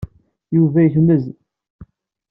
[0.55, 1.23] Yuba yekmez.